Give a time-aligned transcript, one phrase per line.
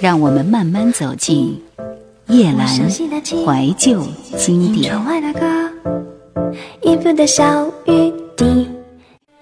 [0.00, 1.60] 让我们慢慢走进
[2.28, 4.94] 叶阑怀旧经典。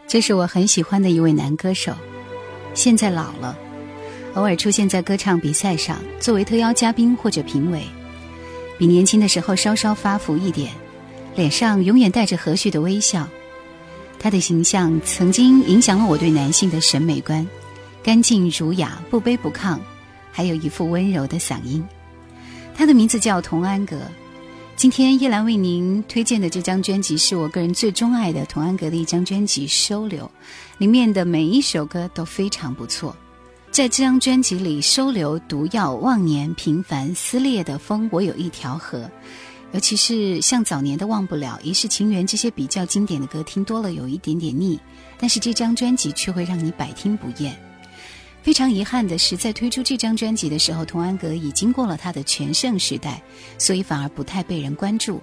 [0.07, 1.93] 这是我很喜欢的一位男歌手，
[2.73, 3.57] 现在老了，
[4.35, 7.83] 偶尔出现在歌唱比赛上，作为特邀嘉宾或者评委，
[8.79, 10.73] 比年轻的时候稍稍发福一点，
[11.35, 13.29] 脸上永远带着和煦的微笑。
[14.19, 17.47] 他的形象曾经影响了我对男性的审美观，
[18.03, 19.79] 干净儒雅，不卑不亢。
[20.37, 21.83] 还有一副温柔的嗓音，
[22.75, 23.99] 他的名字叫童安格。
[24.77, 30.27] 今天叶兰为您推荐的这张专辑是我个人最钟爱的童安格的一张专辑《收留》，
[30.77, 33.17] 里面的每一首歌都非常不错。
[33.71, 38.99] 在这张专辑里，《收留》《毒药》《忘年》《平凡》《撕裂的风》《我有一条河》，
[39.73, 44.79] 尤其是像早年的《忘不了》《一世情缘》这些比较经典的歌，听多了有一点点腻，
[45.17, 47.59] 但是这张专辑却会让你百听不厌。
[48.47, 53.21] 非常遗憾的是，在推出这张专辑的时候，童安格已经过了他的全盛时代，
[53.59, 55.21] 所以反而不太被人关注。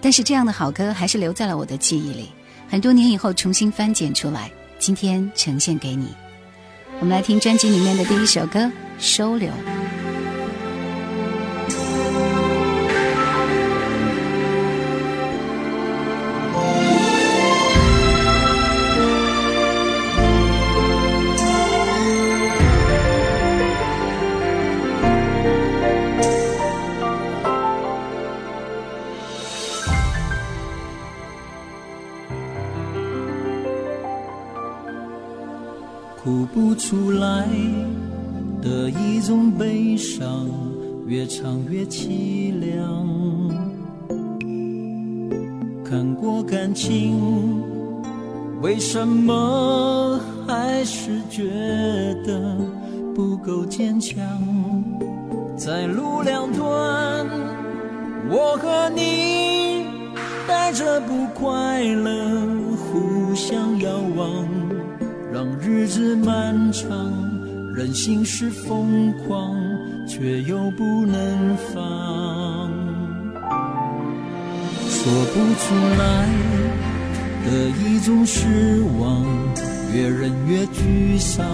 [0.00, 2.30] 但是这样的好歌还是留在了我的记忆里，
[2.66, 6.14] 很多年以后重新翻检出来，今天呈现给你。
[6.98, 8.60] 我们来听专辑里面的第一首歌
[8.98, 9.50] 《收留》。
[36.24, 37.46] 哭不出来
[38.62, 40.48] 的一种悲伤，
[41.06, 43.06] 越唱越凄凉。
[45.84, 47.62] 看过感情，
[48.62, 51.44] 为什么还是觉
[52.26, 52.56] 得
[53.14, 54.18] 不够坚强？
[55.58, 57.26] 在路两端，
[58.30, 59.84] 我和你
[60.48, 62.08] 带着不快乐，
[62.76, 64.53] 互相遥望。
[65.44, 66.88] 让日子漫长，
[67.74, 69.54] 人心是疯狂，
[70.08, 72.72] 却又不能放。
[74.88, 76.26] 说不出来
[77.44, 79.22] 的一种失望，
[79.92, 81.44] 越忍越沮丧。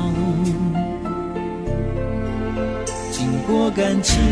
[3.10, 4.22] 经过感情，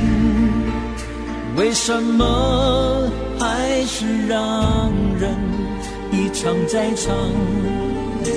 [1.57, 3.11] 为什么
[3.41, 5.35] 还是让人
[6.13, 7.13] 一场再场？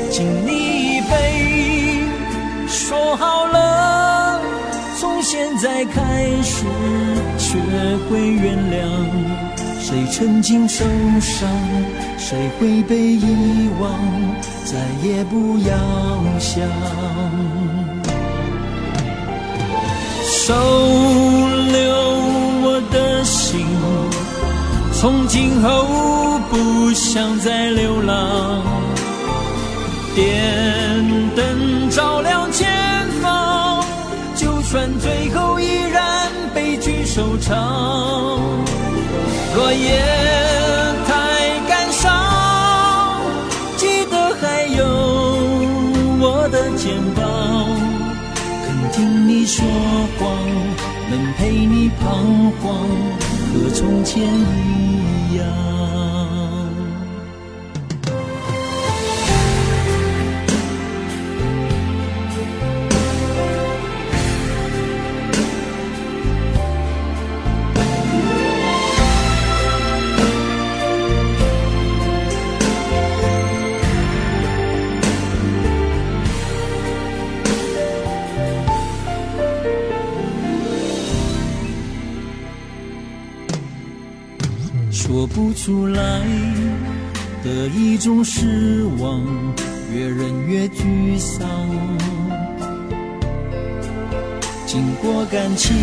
[0.10, 0.91] 请你。
[1.12, 2.08] 杯，
[2.68, 4.42] 说好了，
[5.00, 6.66] 从现在开始
[7.38, 7.60] 学
[8.10, 8.90] 会原谅。
[9.80, 10.86] 谁曾经受
[11.20, 11.50] 伤，
[12.18, 13.92] 谁会被遗忘，
[14.64, 15.76] 再也不要
[16.40, 16.64] 想。
[20.24, 21.94] 收留
[22.64, 23.66] 我的心，
[24.94, 28.62] 从今后不想再流浪。
[30.14, 32.70] 点灯照亮前
[33.22, 33.84] 方，
[34.36, 38.40] 就算最后依然悲剧收场。
[39.56, 40.02] 若夜
[41.08, 43.22] 太感伤，
[43.78, 44.86] 记得还有
[46.20, 47.68] 我的肩膀，
[48.66, 49.66] 肯听你说
[50.20, 50.38] 谎，
[51.10, 52.88] 能陪你彷徨，
[53.54, 55.81] 和从前一样。
[88.02, 89.22] 种失望，
[89.94, 91.48] 越忍越沮丧。
[94.66, 95.76] 经过感情，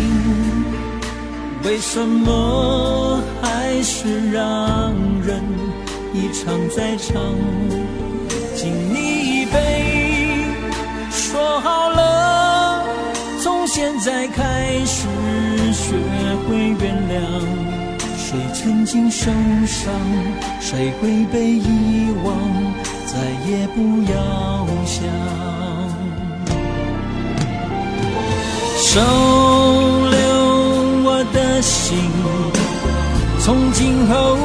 [1.63, 4.93] 为什么还是让
[5.25, 5.41] 人
[6.13, 7.15] 一场再场？
[8.53, 10.43] 敬你一杯，
[11.09, 12.83] 说好了，
[13.41, 15.07] 从现在开始
[15.71, 15.95] 学
[16.49, 16.58] 会。
[18.61, 19.31] 曾经受
[19.65, 19.93] 伤，
[20.59, 22.35] 谁会被遗忘，
[23.05, 23.17] 再
[23.49, 25.01] 也不要想。
[28.77, 28.99] 收
[30.09, 30.19] 留
[31.05, 31.97] 我的心，
[33.39, 34.35] 从今后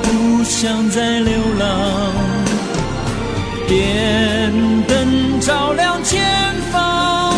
[0.00, 2.12] 不想再流浪。
[3.66, 4.52] 点
[4.86, 6.22] 灯照亮前
[6.70, 7.34] 方，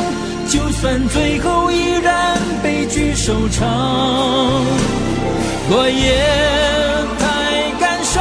[0.47, 3.67] 就算最后依然悲剧收场，
[5.71, 6.17] 我也
[7.19, 8.17] 太感伤。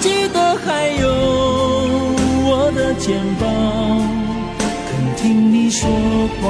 [0.00, 1.08] 记得还有
[2.44, 3.48] 我的肩膀，
[4.90, 5.88] 肯听你说
[6.40, 6.44] 谎，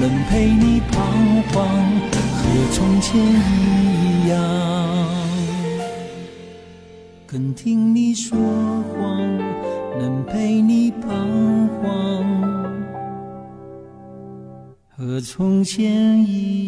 [0.00, 0.96] 能陪你彷
[1.52, 1.56] 徨，
[2.10, 2.40] 和
[2.72, 4.36] 从前一样。
[7.26, 9.38] 肯听你说谎，
[9.98, 11.84] 能陪你彷徨。
[14.96, 16.67] 和从前一样。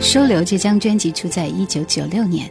[0.00, 2.50] 收留》这张专辑出在一九九六年，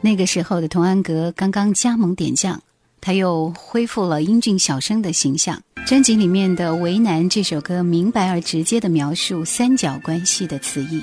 [0.00, 2.60] 那个时候的童安格刚刚加盟点将，
[3.00, 5.62] 他又恢复了英俊小生的形象。
[5.86, 11.00] 专辑里面的《为难》这首歌，明白而直接的描述三角关系的词意，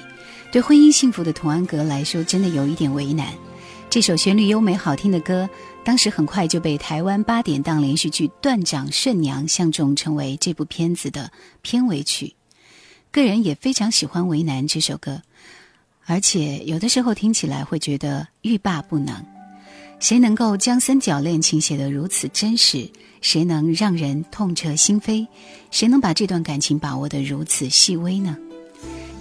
[0.51, 3.27] 对婚姻幸福的童安格来说，真的有一点为难。
[3.89, 5.49] 这首旋律优美好听的歌，
[5.83, 11.31] 当时很快就被台湾八点档连续剧《断掌顺娘》相中，成为这部片子的
[11.61, 12.33] 片尾曲。
[13.11, 15.21] 个人也非常喜欢《为难》这首歌，
[16.05, 19.13] 而且有的时候听起来会觉得欲罢不能。
[19.99, 22.89] 谁能够将三角恋情写得如此真实？
[23.21, 25.27] 谁能让人痛彻心扉？
[25.69, 28.37] 谁能把这段感情把握得如此细微呢？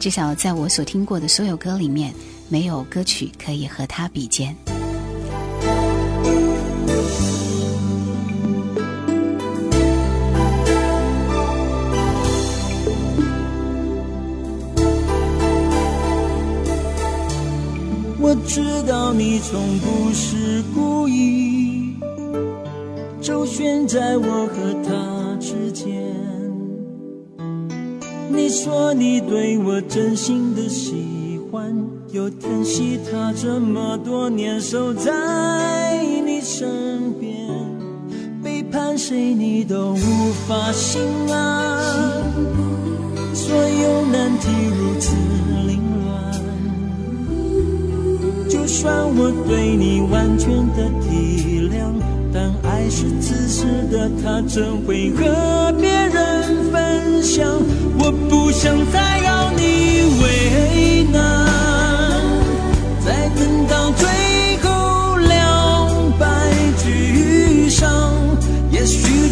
[0.00, 2.14] 至少在我所听过的所有歌里面。
[2.48, 4.54] 没有歌曲可以和他比肩。
[18.20, 21.96] 我知道你从不是故意
[23.20, 25.92] 周旋在我和他之间。
[28.30, 32.02] 你说你对我真心的喜欢。
[32.12, 37.48] 又疼惜他这么多年守在你身边，
[38.42, 41.00] 背叛谁你都无法心
[41.32, 41.80] 安。
[43.32, 45.14] 所有难题如此
[45.66, 46.10] 凌乱，
[48.50, 51.92] 就算我对你完全的体谅，
[52.32, 57.46] 但爱是自私的，他怎会和别人分享？
[57.98, 61.31] 我不想再让你为难。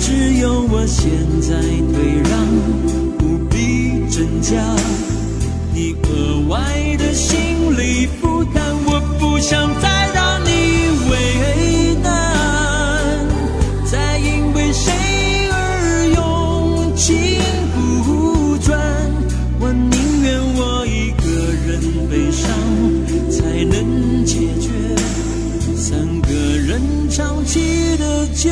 [0.00, 1.10] 只有我现
[1.40, 1.60] 在
[1.92, 2.32] 退让，
[3.18, 3.54] 不必
[4.10, 4.56] 挣扎
[5.74, 6.58] 你额外
[6.98, 7.36] 的心
[7.76, 8.64] 理负担。
[8.86, 10.48] 我不想再让你
[11.10, 12.08] 为难，
[13.84, 14.90] 再因为谁
[15.52, 17.06] 而用情
[17.74, 18.80] 不转。
[19.60, 21.24] 我宁愿我一个
[21.66, 21.70] 人
[22.08, 22.48] 悲伤。
[23.30, 24.68] 才能解决
[25.76, 26.28] 三个
[26.66, 28.50] 人长期的纠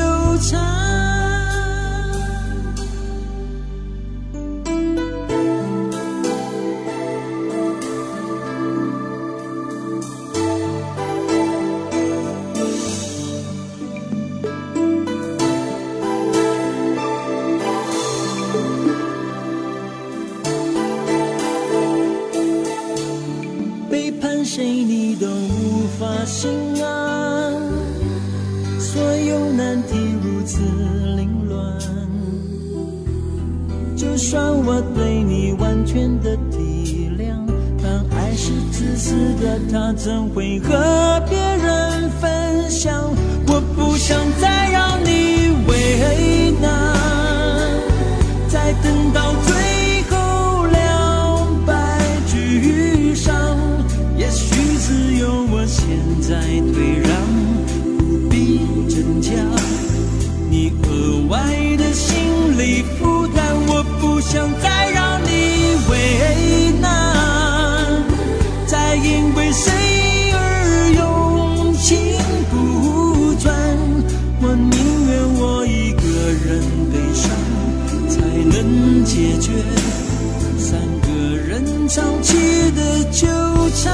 [81.89, 82.37] 长期
[82.73, 83.27] 的纠
[83.75, 83.91] 缠，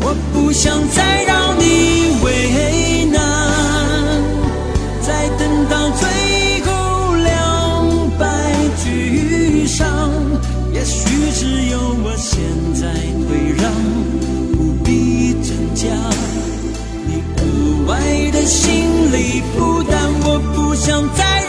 [0.00, 3.18] 我不想再让你为难，
[5.02, 8.24] 再等到最后两败
[8.84, 9.88] 俱伤，
[10.72, 12.38] 也许只有我现
[12.72, 12.86] 在
[13.26, 13.72] 退让，
[14.52, 15.88] 不必增加
[17.08, 17.42] 你额
[17.88, 21.39] 外的心理负担，我不想再。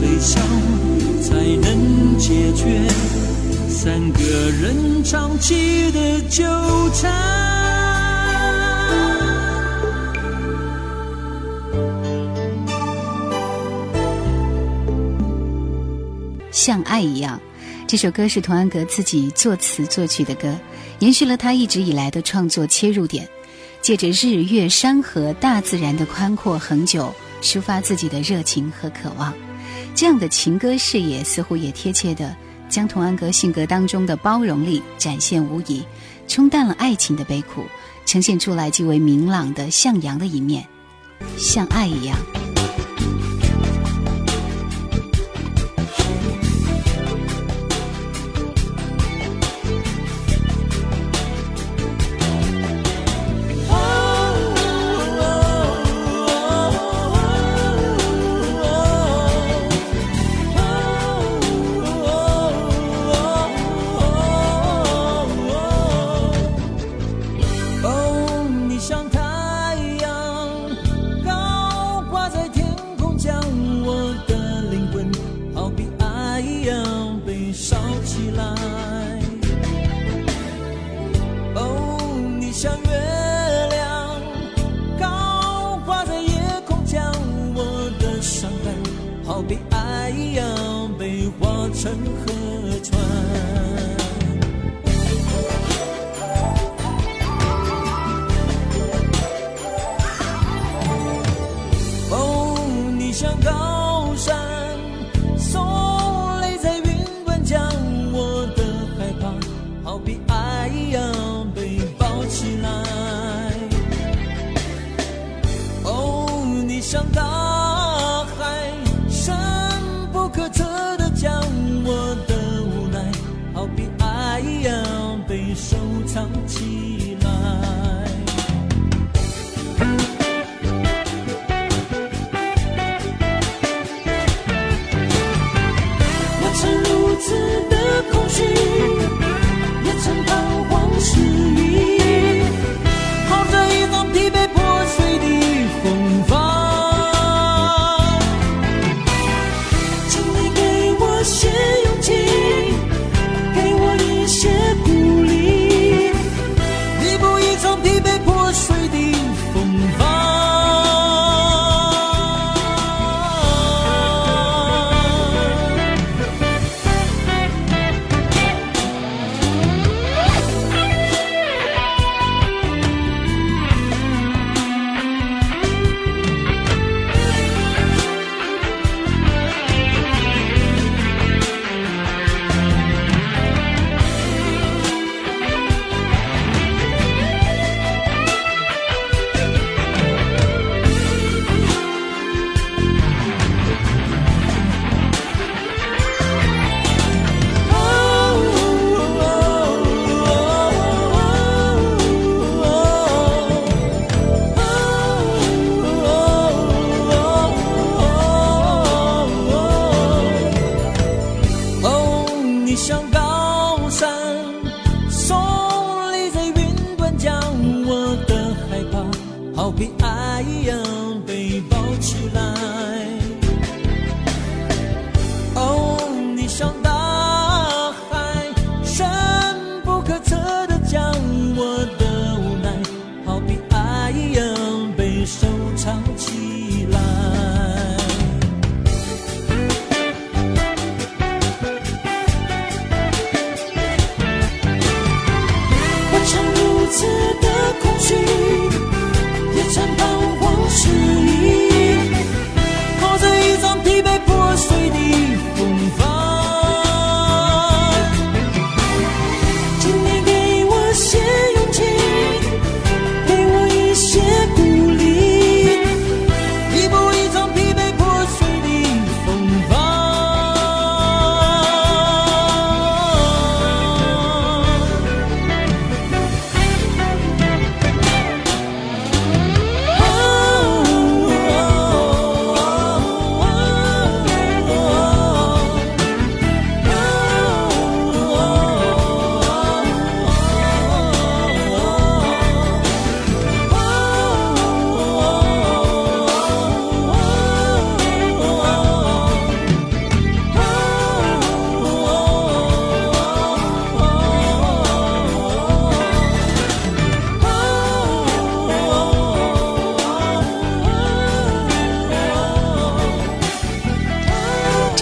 [0.00, 0.42] 悲伤
[1.20, 2.88] 才能解决
[3.68, 4.20] 三个
[4.60, 6.44] 人长期的纠
[6.94, 7.12] 缠
[16.52, 17.40] 像爱一样
[17.86, 20.56] 这首歌是童安格自己作词作曲的歌
[21.00, 23.28] 延续了他一直以来的创作切入点
[23.80, 27.12] 借着日月山河大自然的宽阔恒久
[27.42, 29.47] 抒发自己的热情和渴望。
[29.98, 32.32] 这样的情歌视野，似乎也贴切的
[32.68, 35.82] 将童安格性格当中的包容力展现无遗，
[36.28, 37.64] 冲淡了爱情的悲苦，
[38.06, 40.64] 呈现出来极为明朗的向阳的一面，
[41.36, 42.16] 像爱一样。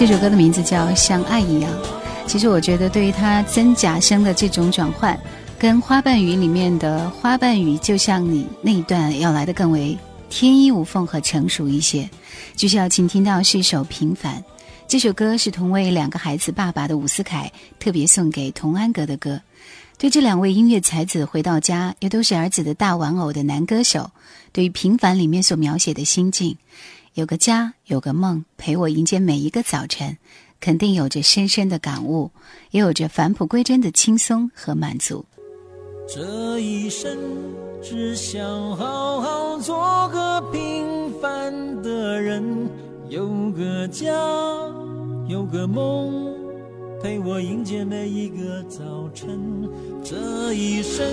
[0.07, 1.69] 这首歌的名字叫《像爱一样》。
[2.27, 5.19] 其实我觉得，对于它真假声的这种转换，
[5.59, 9.97] 跟《花瓣雨》里面的“花瓣雨就像你”那一段要来的更为
[10.29, 12.09] 天衣无缝和成熟一些。
[12.55, 14.37] 接下来请听到是一首《平凡》。
[14.87, 19.41] 这首歌是同为两个孩子爸爸的伍思凯特别送给童安格的歌。
[19.97, 24.09] 对这两位音乐才子回到家又都是儿子的大玩偶的男歌手，
[24.53, 26.55] 对于《平凡》里面所描写的心境，
[27.17, 30.15] 有个家，有个梦，陪我迎接每一个早晨，
[30.59, 32.29] 肯定有着深深的感悟，
[32.69, 35.25] 也有着返璞归真的轻松和满足。
[36.07, 37.17] 这一生
[37.81, 38.39] 只想
[38.77, 42.69] 好好做个平凡的人，
[43.09, 44.13] 有个家，
[45.27, 46.31] 有个梦。
[47.01, 49.67] 陪我迎接每一个早晨，
[50.03, 51.03] 这一生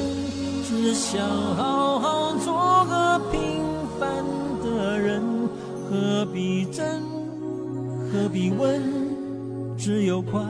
[0.69, 3.63] 只想好好做个平
[3.99, 4.23] 凡
[4.63, 5.44] 的人，
[5.95, 6.85] 何必争，
[8.11, 8.83] 何必问，
[9.79, 10.41] 只有快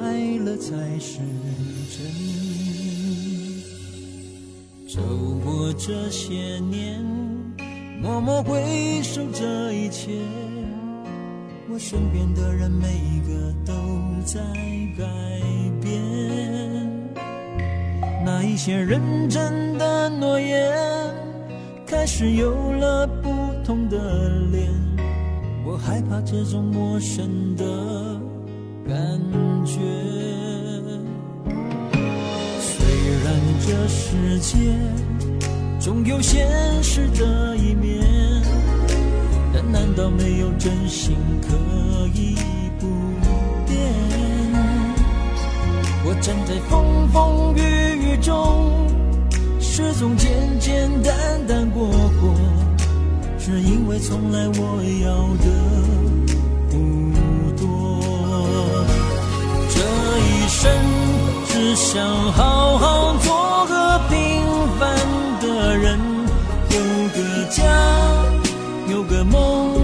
[0.42, 1.18] 乐才是
[1.90, 2.06] 真。
[4.88, 5.02] 走
[5.44, 6.32] 过这些
[6.70, 6.98] 年，
[8.00, 10.12] 默默回首这一切，
[11.68, 12.86] 我身边的人每
[13.28, 13.74] 个都
[14.24, 14.40] 在。
[14.96, 15.04] 改
[15.82, 16.00] 变
[18.24, 20.72] 那一些认真的诺言，
[21.84, 23.28] 开始有了不
[23.64, 24.93] 同的脸。
[25.66, 27.64] 我害怕这种陌生的
[28.86, 28.96] 感
[29.64, 29.80] 觉。
[32.60, 32.86] 虽
[33.24, 34.76] 然这世界
[35.80, 36.46] 总有现
[36.82, 38.04] 实的一面，
[39.54, 41.56] 但难道没有真心可
[42.14, 42.36] 以
[42.78, 42.86] 不
[43.66, 43.90] 变？
[46.04, 48.70] 我站在风风雨雨中，
[49.58, 51.88] 始终简简单单过
[52.20, 52.34] 过，
[53.46, 55.12] 是因为从来我要
[55.44, 55.50] 的
[56.70, 58.00] 不多。
[59.68, 59.76] 这
[60.18, 60.72] 一生
[61.46, 64.16] 只想好好做个平
[64.78, 64.96] 凡
[65.42, 66.00] 的人，
[66.70, 66.78] 有
[67.12, 67.62] 个家，
[68.90, 69.74] 有个梦，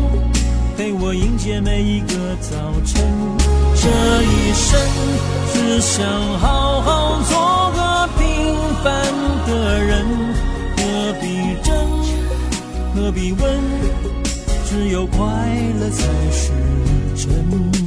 [0.79, 3.05] 陪我迎接每一个早晨。
[3.75, 3.91] 这
[4.23, 4.81] 一生
[5.53, 6.03] 只想
[6.39, 7.50] 好好做
[12.95, 13.61] 何必问，
[14.67, 15.19] 只有快
[15.79, 16.51] 乐才是
[17.17, 17.80] 真。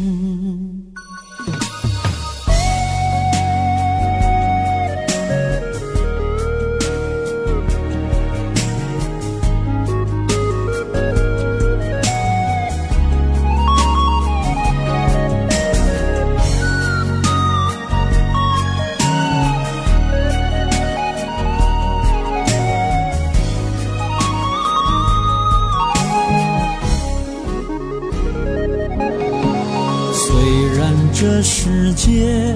[31.23, 32.53] 这世界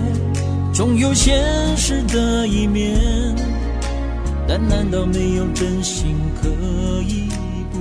[0.73, 1.41] 总有现
[1.77, 2.99] 实的一面，
[4.45, 6.49] 但难道没有真心可
[7.03, 7.29] 以
[7.71, 7.79] 不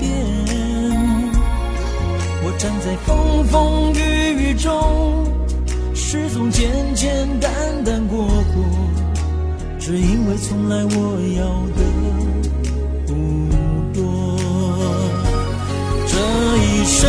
[0.00, 0.10] 变？
[2.42, 5.24] 我站在风风雨雨中，
[5.94, 7.52] 始终简简单
[7.84, 8.64] 单过活，
[9.78, 11.44] 只因为从来我要
[11.76, 11.84] 的
[13.06, 13.14] 不
[13.94, 14.00] 多。
[16.04, 16.16] 这
[16.58, 17.08] 一生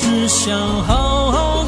[0.00, 1.64] 只想好好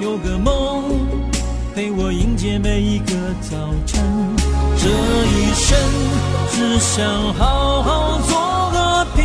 [0.00, 0.84] 有个梦，
[1.74, 4.00] 陪我迎接每一个早晨。
[4.76, 5.76] 这一生
[6.52, 9.24] 只想好好做个平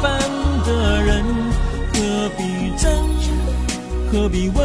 [0.00, 0.18] 凡
[0.64, 1.22] 的人，
[1.92, 2.90] 何必争，
[4.10, 4.64] 何必问，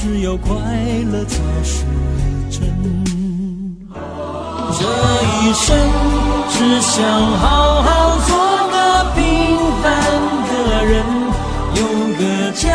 [0.00, 0.54] 只有快
[1.12, 1.84] 乐才是
[2.50, 2.72] 真。
[4.72, 4.82] 这
[5.42, 5.76] 一生
[6.48, 7.04] 只想
[7.36, 8.34] 好好做
[8.70, 9.92] 个平凡
[10.48, 11.04] 的人。
[11.74, 11.82] 有
[12.16, 12.68] 个家，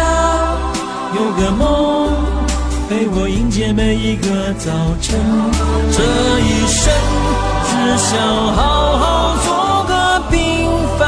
[1.15, 2.10] 有个梦，
[2.89, 4.70] 陪我迎接每一个早
[5.02, 5.20] 晨。
[5.91, 6.04] 这
[6.39, 6.93] 一生
[7.63, 8.20] 只想
[8.54, 9.48] 好好做
[9.88, 10.38] 个平
[11.00, 11.08] 凡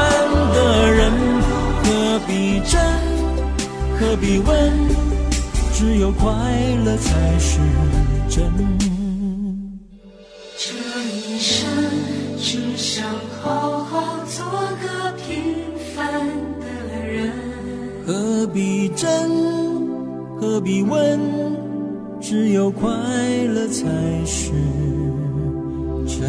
[0.54, 1.12] 的人，
[1.84, 2.80] 何必争，
[3.98, 4.72] 何必问，
[5.74, 6.32] 只有快
[6.84, 7.58] 乐才是
[8.28, 8.89] 真。
[20.52, 21.20] 何必问，
[22.20, 22.90] 只有快
[23.54, 23.86] 乐才
[24.26, 24.50] 是
[26.08, 26.28] 真。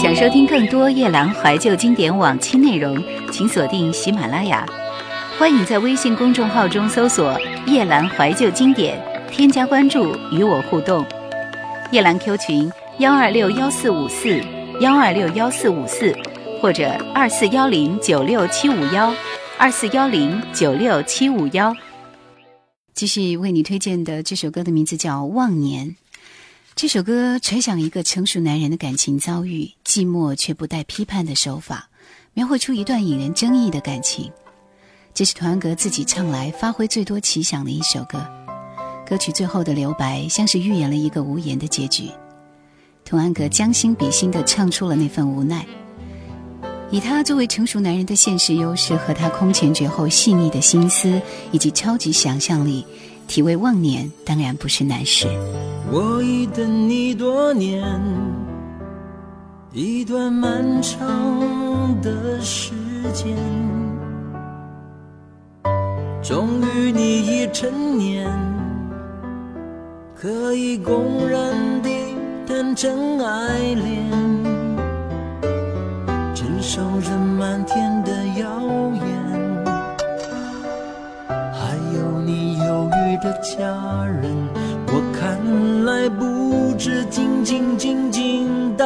[0.00, 2.96] 想收听更多夜兰怀旧经典往期内容，
[3.30, 4.66] 请锁定喜马拉雅。
[5.38, 8.98] 欢迎在微信公众号中搜索“夜兰怀旧经典”，
[9.30, 11.04] 添加关注与我互动。
[11.90, 14.40] 夜兰 Q 群幺二六幺四五四
[14.80, 16.16] 幺二六幺四五四，
[16.60, 19.14] 或者二四幺零九六七五幺
[19.58, 21.74] 二四幺零九六七五幺。
[22.94, 25.88] 继续为你推荐的这首歌的名字叫《忘年》。
[26.74, 31.88] 这首歌揣想一个成熟男人的感情遭遇，寂寞却不带批判的手法，
[32.32, 34.30] 描绘出一段引人争议的感情。
[35.12, 38.26] 这是团格自己唱来发挥最多奇想的一首歌。
[39.06, 42.10] 歌曲最后的留白，像是预言了一个无言的结局。
[43.04, 45.64] 童安格将心比心地唱出了那份无奈。
[46.90, 51.20] 以他作为成熟男人的现实优势和他空前绝后细腻的心思
[51.50, 52.86] 以及超级想象力，
[53.26, 55.26] 体味忘年当然不是难事。
[55.90, 57.84] 我已等你多年，
[59.72, 62.72] 一段漫长的时
[63.12, 63.36] 间。
[66.22, 68.28] 终于你已成年，
[70.14, 71.90] 可以公然地
[72.48, 74.35] 谈真爱恋，
[76.66, 78.60] 守着漫天的谣
[78.92, 79.04] 言，
[81.28, 84.34] 还有你犹豫的家人，
[84.88, 88.84] 我看来不止仅仅仅仅大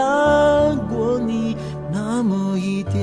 [0.90, 1.56] 过你
[1.90, 3.00] 那么一点。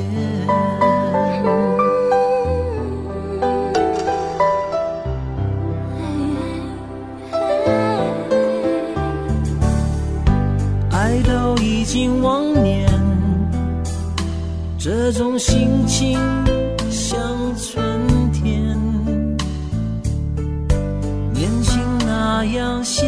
[10.92, 12.37] 爱到已经忘，
[14.90, 16.18] 这种心情
[16.90, 17.20] 像
[17.58, 18.74] 春天，
[21.34, 23.06] 年轻那样鲜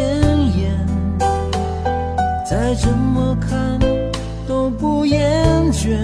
[0.58, 0.78] 艳，
[2.46, 3.80] 再怎么看
[4.46, 5.18] 都不厌
[5.72, 5.96] 倦。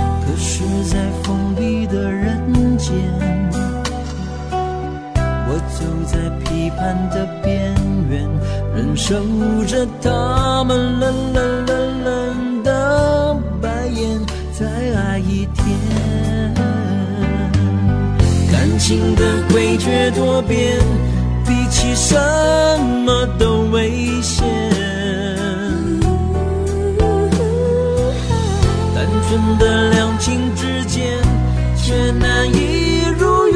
[0.00, 2.40] 可是，在封闭的人
[2.78, 2.96] 间，
[4.50, 7.74] 我走在批判的边
[8.08, 8.26] 缘，
[8.74, 9.14] 忍受
[9.66, 11.57] 着他们冷冷
[18.88, 20.78] 心的诡谲多变，
[21.44, 22.16] 比起什
[23.04, 24.46] 么都危险。
[28.94, 31.18] 单纯的两情之间，
[31.76, 33.47] 却难以如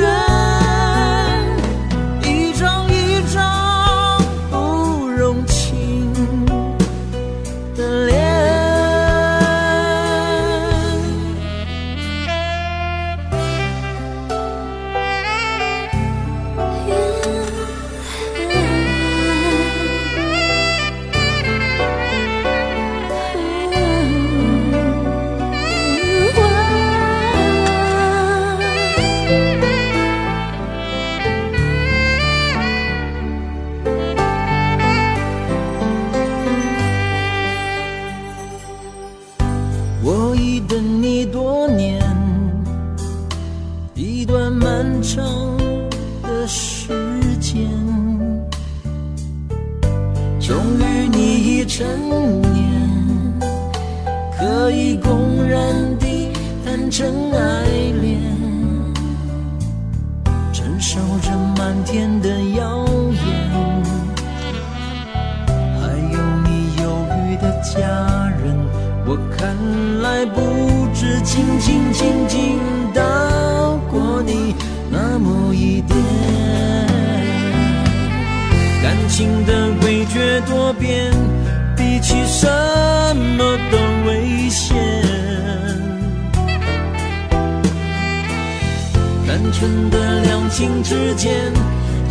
[89.62, 91.52] 单纯的两情之间，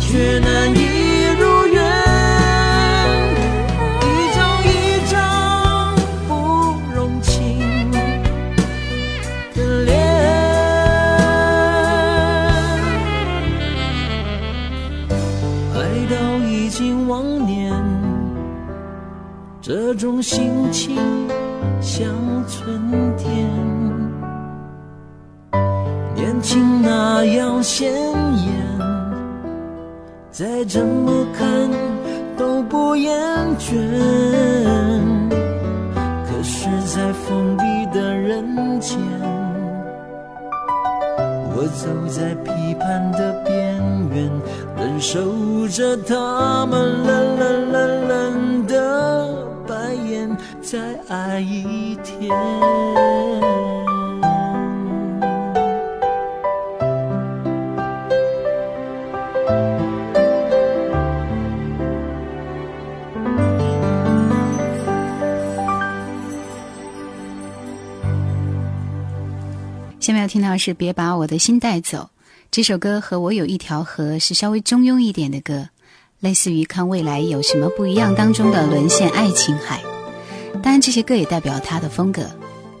[0.00, 1.84] 却难以如愿。
[4.00, 4.66] 一张一
[5.10, 5.94] 张
[6.26, 6.32] 不
[6.94, 7.60] 容情
[9.54, 9.92] 的脸，
[15.74, 15.76] 爱
[16.10, 17.70] 到已经忘年，
[19.60, 20.96] 这种心情
[21.82, 22.08] 像
[22.48, 23.81] 春天。
[26.42, 28.52] 年轻那样鲜艳，
[30.32, 31.70] 再怎么看
[32.36, 33.16] 都不厌
[33.60, 33.76] 倦。
[36.26, 37.62] 可是，在封闭
[37.96, 38.44] 的人
[38.80, 38.98] 间，
[41.54, 44.28] 我走在批判的边缘，
[44.76, 45.20] 忍受
[45.68, 49.32] 着他们冷冷冷冷的
[49.68, 52.28] 白眼，再爱一天。
[70.02, 71.98] 下面要听到的是《别把我的心带走》
[72.50, 75.68] 这首歌，和我有一条河是稍微中庸一点的歌，
[76.18, 79.80] 类似于看未来有什么不一样当中的沦陷爱情海。
[80.60, 82.28] 当然，这些歌也代表他的风格。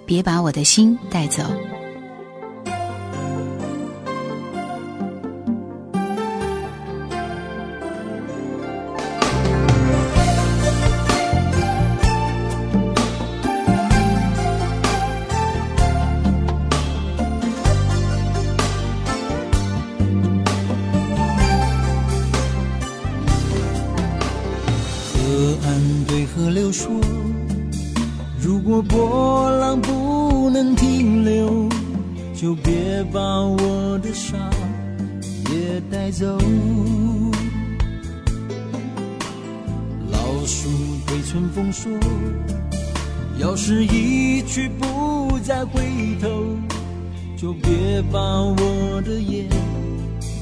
[0.04, 1.44] 别把我的心带走。
[47.42, 49.48] 就别把我的眼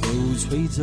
[0.03, 0.09] 都
[0.39, 0.83] 吹走。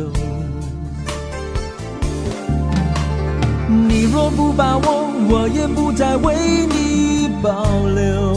[3.88, 6.34] 你若不把我，我也不再为
[6.66, 8.34] 你保留。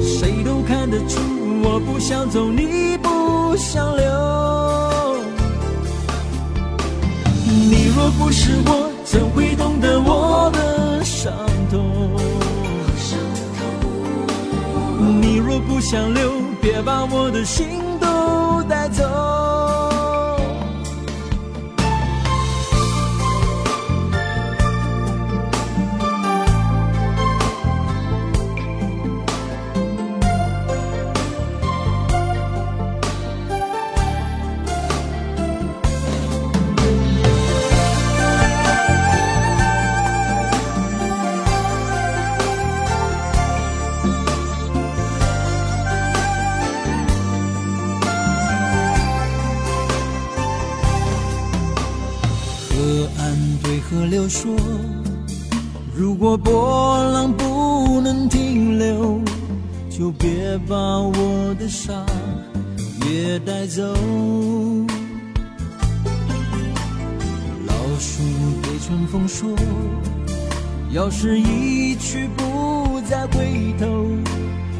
[0.00, 1.18] 谁都看得出，
[1.64, 4.06] 我不想走，你不想留。
[7.44, 8.88] 你若不是我。
[9.04, 11.32] 怎会懂得我的伤
[11.68, 12.61] 痛？
[15.02, 17.81] 你若不想留，别把我的心
[71.02, 73.86] 要是一去不再回头，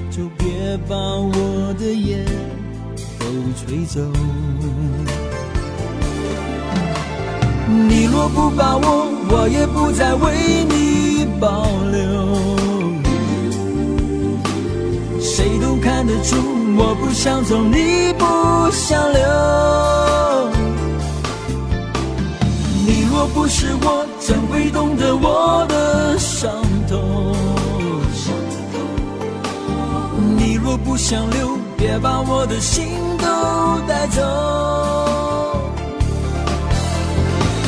[0.09, 2.25] 就别把我的眼
[3.19, 4.01] 都吹走。
[7.67, 12.01] 你若不把我，我也不再为你保留。
[15.21, 16.37] 谁都看得出，
[16.77, 19.21] 我不想走，你不想留。
[22.87, 25.82] 你若不是我，怎会懂得我的
[26.43, 26.51] 伤
[26.89, 26.99] 痛？
[30.37, 32.85] 你若不想留，别把我的心
[33.17, 34.21] 都带走。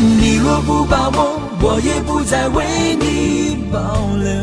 [0.00, 3.78] 你若不把我，我也不再为你保
[4.16, 4.34] 留。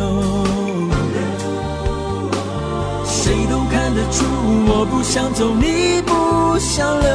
[3.03, 4.23] 谁都看得出，
[4.65, 7.09] 我不想走，你不想留。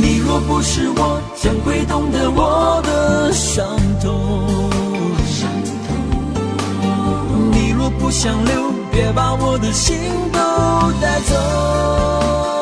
[0.00, 3.64] 你若不是我，怎会懂得我的伤
[4.00, 4.68] 痛。
[7.52, 9.96] 你若不想留别把我的心
[10.32, 10.38] 都
[11.00, 12.57] 带走。